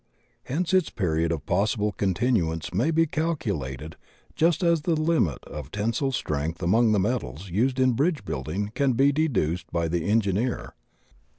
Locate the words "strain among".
6.11-6.91